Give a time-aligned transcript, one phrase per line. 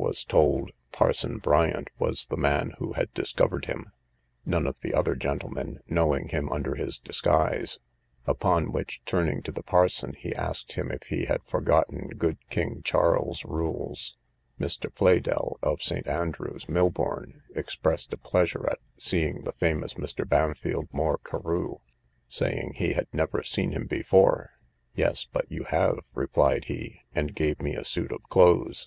[0.00, 3.90] was told, Parson Bryant was the man who had discovered him,
[4.46, 7.80] none of the other gentlemen knowing him under his disguise:
[8.24, 12.80] upon which, turning to the parson, he asked him if he had forgotten good king
[12.84, 14.16] Charles's rules?
[14.60, 14.88] Mr.
[14.88, 16.06] Pleydell, of St.
[16.06, 20.24] Andrew's, Milbourn, expressed a pleasure at seeing the famous Mr.
[20.24, 21.78] Bampfylde Moore Carew,
[22.28, 24.50] saying he had never seen him before.
[24.94, 28.86] Yes, but you have, replied he, and gave me a suit of clothes.